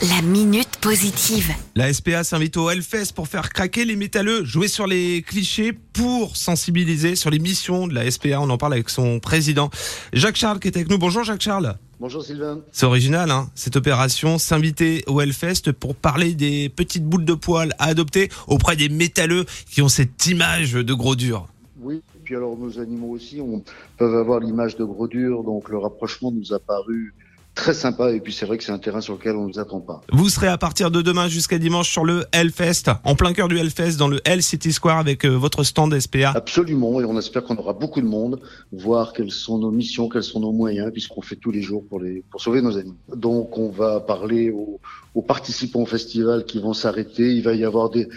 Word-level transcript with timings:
La 0.00 0.22
minute 0.22 0.76
positive. 0.80 1.50
La 1.74 1.92
SPA 1.92 2.22
s'invite 2.22 2.56
au 2.56 2.70
Hellfest 2.70 3.12
pour 3.16 3.26
faire 3.26 3.50
craquer 3.50 3.84
les 3.84 3.96
métalleux, 3.96 4.44
jouer 4.44 4.68
sur 4.68 4.86
les 4.86 5.22
clichés 5.22 5.72
pour 5.72 6.36
sensibiliser 6.36 7.16
sur 7.16 7.30
les 7.30 7.40
missions 7.40 7.88
de 7.88 7.94
la 7.94 8.08
SPA. 8.08 8.40
On 8.40 8.48
en 8.48 8.58
parle 8.58 8.74
avec 8.74 8.90
son 8.90 9.18
président 9.18 9.70
Jacques 10.12 10.36
Charles 10.36 10.60
qui 10.60 10.68
est 10.68 10.76
avec 10.76 10.88
nous. 10.88 10.98
Bonjour 10.98 11.24
Jacques 11.24 11.40
Charles. 11.40 11.74
Bonjour 11.98 12.22
Sylvain. 12.22 12.60
C'est 12.70 12.86
original, 12.86 13.32
hein, 13.32 13.50
cette 13.56 13.74
opération, 13.74 14.38
s'inviter 14.38 15.02
au 15.08 15.20
Hellfest 15.20 15.72
pour 15.72 15.96
parler 15.96 16.34
des 16.34 16.68
petites 16.68 17.04
boules 17.04 17.24
de 17.24 17.34
poils 17.34 17.74
à 17.80 17.86
adopter 17.86 18.28
auprès 18.46 18.76
des 18.76 18.88
métalleux 18.88 19.46
qui 19.68 19.82
ont 19.82 19.88
cette 19.88 20.24
image 20.26 20.74
de 20.74 20.94
gros 20.94 21.16
dur. 21.16 21.48
Oui, 21.80 21.96
et 21.96 22.20
puis 22.22 22.36
alors 22.36 22.56
nos 22.56 22.78
animaux 22.78 23.08
aussi 23.08 23.40
on, 23.40 23.64
peuvent 23.96 24.14
avoir 24.14 24.38
l'image 24.38 24.76
de 24.76 24.84
gros 24.84 25.08
dur, 25.08 25.42
donc 25.42 25.68
le 25.68 25.78
rapprochement 25.78 26.30
nous 26.30 26.52
a 26.52 26.60
paru 26.60 27.14
très 27.54 27.74
sympa 27.74 28.12
et 28.12 28.20
puis 28.20 28.32
c'est 28.32 28.46
vrai 28.46 28.56
que 28.56 28.64
c'est 28.64 28.72
un 28.72 28.78
terrain 28.78 29.00
sur 29.00 29.14
lequel 29.14 29.36
on 29.36 29.42
ne 29.42 29.48
nous 29.48 29.58
attend 29.58 29.80
pas. 29.80 30.00
Vous 30.12 30.28
serez 30.28 30.46
à 30.46 30.58
partir 30.58 30.90
de 30.90 31.02
demain 31.02 31.28
jusqu'à 31.28 31.58
dimanche 31.58 31.90
sur 31.90 32.04
le 32.04 32.24
Hellfest, 32.32 32.90
en 33.04 33.14
plein 33.14 33.32
cœur 33.32 33.48
du 33.48 33.58
Hellfest, 33.58 33.96
dans 33.96 34.08
le 34.08 34.20
Hell 34.24 34.42
City 34.42 34.72
Square 34.72 34.98
avec 34.98 35.24
euh, 35.24 35.30
votre 35.30 35.64
stand 35.64 35.98
SPA. 35.98 36.30
Absolument, 36.34 37.00
et 37.00 37.04
on 37.04 37.18
espère 37.18 37.42
qu'on 37.42 37.56
aura 37.56 37.72
beaucoup 37.72 38.00
de 38.00 38.06
monde, 38.06 38.40
voir 38.72 39.12
quelles 39.12 39.32
sont 39.32 39.58
nos 39.58 39.70
missions, 39.70 40.08
quels 40.08 40.22
sont 40.22 40.40
nos 40.40 40.52
moyens, 40.52 40.92
puisqu'on 40.92 41.22
fait 41.22 41.36
tous 41.36 41.50
les 41.50 41.62
jours 41.62 41.84
pour, 41.88 42.00
les, 42.00 42.22
pour 42.30 42.40
sauver 42.40 42.62
nos 42.62 42.76
animaux. 42.76 42.96
Donc 43.14 43.58
on 43.58 43.70
va 43.70 44.00
parler 44.00 44.50
aux, 44.50 44.80
aux 45.14 45.22
participants 45.22 45.82
au 45.82 45.86
festival 45.86 46.44
qui 46.44 46.60
vont 46.60 46.74
s'arrêter, 46.74 47.34
il 47.34 47.42
va 47.42 47.54
y 47.54 47.64
avoir 47.64 47.90
des, 47.90 48.08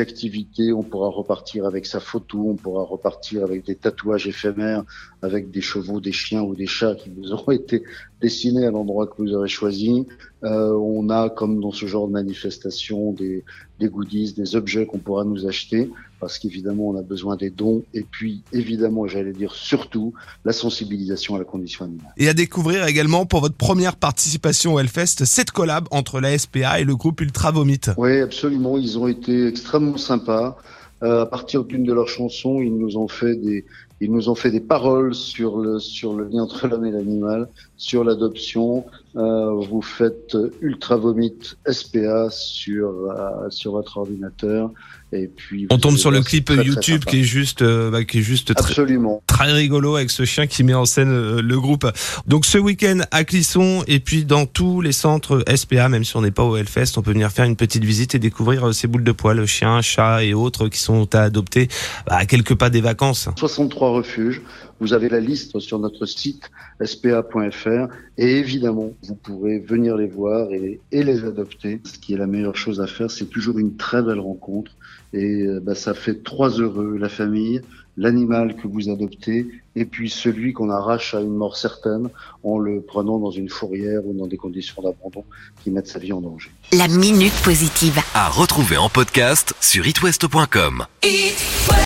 activités, 0.00 0.72
on 0.72 0.82
pourra 0.82 1.08
repartir 1.08 1.64
avec 1.64 1.86
sa 1.86 2.00
photo, 2.00 2.48
on 2.48 2.56
pourra 2.56 2.82
repartir 2.82 3.44
avec 3.44 3.64
des 3.64 3.76
tatouages 3.76 4.26
éphémères, 4.26 4.82
avec 5.22 5.50
des 5.52 5.60
chevaux, 5.60 6.00
des 6.00 6.10
chiens 6.12 6.42
ou 6.42 6.56
des 6.56 6.66
chats 6.66 6.96
qui 6.96 7.10
vous 7.10 7.32
auront 7.32 7.52
été 7.62 7.84
dessinés 8.20 8.66
à 8.66 8.70
l'endroit 8.70 9.06
que 9.06 9.14
vous 9.18 9.32
aurez 9.32 9.48
choisi. 9.48 10.06
Euh, 10.42 10.72
on 10.72 11.08
a, 11.08 11.30
comme 11.30 11.60
dans 11.60 11.70
ce 11.70 11.86
genre 11.86 12.08
de 12.08 12.12
manifestation, 12.12 13.12
des, 13.12 13.44
des 13.78 13.88
goodies, 13.88 14.32
des 14.32 14.56
objets 14.56 14.86
qu'on 14.86 14.98
pourra 14.98 15.24
nous 15.24 15.46
acheter, 15.46 15.90
parce 16.20 16.38
qu'évidemment, 16.38 16.88
on 16.88 16.96
a 16.96 17.02
besoin 17.02 17.36
des 17.36 17.50
dons, 17.50 17.84
et 17.92 18.02
puis, 18.02 18.42
évidemment, 18.52 19.06
j'allais 19.06 19.32
dire 19.32 19.54
surtout, 19.54 20.14
la 20.44 20.52
sensibilisation 20.52 21.34
à 21.34 21.38
la 21.38 21.44
condition 21.44 21.84
animale. 21.84 22.12
Et 22.16 22.28
à 22.28 22.34
découvrir 22.34 22.86
également 22.86 23.26
pour 23.26 23.40
votre 23.40 23.56
première 23.56 23.96
participation 23.96 24.74
au 24.74 24.78
Hellfest, 24.78 25.24
cette 25.24 25.50
collab 25.50 25.88
entre 25.90 26.20
la 26.20 26.35
SPA 26.36 26.80
et 26.80 26.84
le 26.84 26.96
groupe 26.96 27.20
Ultra 27.20 27.50
Vomit. 27.50 27.80
Oui, 27.96 28.20
absolument, 28.20 28.78
ils 28.78 28.98
ont 28.98 29.08
été 29.08 29.46
extrêmement 29.46 29.96
sympas. 29.96 30.56
Euh, 31.02 31.22
à 31.22 31.26
partir 31.26 31.64
d'une 31.64 31.84
de 31.84 31.92
leurs 31.92 32.08
chansons, 32.08 32.60
ils 32.62 32.74
nous 32.74 32.96
ont 32.96 33.08
fait 33.08 33.36
des, 33.36 33.66
ils 34.00 34.12
nous 34.12 34.28
ont 34.28 34.34
fait 34.34 34.50
des 34.50 34.60
paroles 34.60 35.14
sur 35.14 35.58
le 35.58 35.78
sur 35.78 36.14
le 36.14 36.24
lien 36.28 36.42
entre 36.42 36.68
l'homme 36.68 36.84
et 36.84 36.90
l'animal, 36.90 37.48
sur 37.76 38.04
l'adoption. 38.04 38.84
Euh, 39.16 39.52
vous 39.52 39.80
faites 39.80 40.36
Ultra 40.60 40.96
Vomit 40.96 41.38
SPA 41.66 42.28
sur 42.30 42.88
euh, 42.88 43.48
sur 43.48 43.72
votre 43.72 43.96
ordinateur 43.96 44.70
et 45.12 45.28
puis 45.28 45.68
On 45.70 45.78
tombe 45.78 45.96
sur 45.96 46.10
le 46.10 46.20
clip 46.20 46.46
très, 46.46 46.56
très 46.56 46.64
YouTube 46.64 47.04
qui 47.04 47.20
est 47.20 47.24
juste, 47.24 47.62
euh, 47.62 47.90
bah, 47.90 48.04
qui 48.04 48.18
est 48.18 48.22
juste 48.22 48.54
très, 48.54 48.70
absolument. 48.70 49.22
très 49.26 49.52
rigolo 49.52 49.94
avec 49.94 50.10
ce 50.10 50.24
chien 50.24 50.48
qui 50.48 50.64
met 50.64 50.74
en 50.74 50.84
scène 50.84 51.10
euh, 51.10 51.40
le 51.40 51.60
groupe. 51.60 51.86
Donc 52.26 52.44
ce 52.44 52.58
week-end 52.58 53.00
à 53.12 53.22
Clisson 53.22 53.84
et 53.86 54.00
puis 54.00 54.24
dans 54.24 54.46
tous 54.46 54.80
les 54.80 54.90
centres 54.90 55.44
SPA, 55.54 55.88
même 55.88 56.04
si 56.04 56.16
on 56.16 56.22
n'est 56.22 56.32
pas 56.32 56.42
au 56.42 56.56
Hellfest, 56.56 56.96
on 56.96 57.02
peut 57.02 57.12
venir 57.12 57.30
faire 57.30 57.44
une 57.44 57.54
petite 57.54 57.84
visite 57.84 58.16
et 58.16 58.18
découvrir 58.18 58.66
euh, 58.66 58.72
ces 58.72 58.88
boules 58.88 59.04
de 59.04 59.12
poils, 59.12 59.46
chiens, 59.46 59.80
chats 59.80 60.24
et 60.24 60.34
autres 60.34 60.66
qui 60.68 60.80
sont 60.80 61.14
à 61.14 61.20
adopter 61.20 61.68
bah, 62.08 62.16
à 62.16 62.26
quelques 62.26 62.56
pas 62.56 62.70
des 62.70 62.80
vacances. 62.80 63.28
63 63.36 63.85
refuges. 63.90 64.42
Vous 64.80 64.92
avez 64.92 65.08
la 65.08 65.20
liste 65.20 65.58
sur 65.58 65.78
notre 65.78 66.06
site 66.06 66.50
spa.fr 66.84 67.88
et 68.18 68.38
évidemment, 68.38 68.92
vous 69.02 69.14
pourrez 69.14 69.58
venir 69.58 69.96
les 69.96 70.06
voir 70.06 70.52
et, 70.52 70.80
et 70.92 71.02
les 71.02 71.24
adopter. 71.24 71.80
Ce 71.84 71.98
qui 71.98 72.14
est 72.14 72.18
la 72.18 72.26
meilleure 72.26 72.56
chose 72.56 72.80
à 72.80 72.86
faire, 72.86 73.10
c'est 73.10 73.26
toujours 73.26 73.58
une 73.58 73.76
très 73.76 74.02
belle 74.02 74.20
rencontre 74.20 74.72
et 75.12 75.42
euh, 75.42 75.60
bah, 75.60 75.74
ça 75.74 75.94
fait 75.94 76.22
trois 76.22 76.50
heureux, 76.50 76.96
la 76.98 77.08
famille, 77.08 77.60
l'animal 77.96 78.56
que 78.56 78.68
vous 78.68 78.90
adoptez 78.90 79.46
et 79.74 79.84
puis 79.84 80.10
celui 80.10 80.52
qu'on 80.52 80.70
arrache 80.70 81.14
à 81.14 81.20
une 81.20 81.34
mort 81.34 81.56
certaine 81.56 82.08
en 82.44 82.58
le 82.58 82.80
prenant 82.80 83.18
dans 83.18 83.30
une 83.30 83.48
fourrière 83.48 84.06
ou 84.06 84.12
dans 84.12 84.26
des 84.26 84.36
conditions 84.36 84.82
d'abandon 84.82 85.24
qui 85.62 85.70
mettent 85.70 85.88
sa 85.88 85.98
vie 85.98 86.12
en 86.12 86.20
danger. 86.20 86.50
La 86.72 86.88
minute 86.88 87.34
positive. 87.42 87.98
À 88.14 88.28
retrouver 88.28 88.76
en 88.76 88.88
podcast 88.88 89.54
sur 89.60 89.86
itwest.com. 89.86 90.84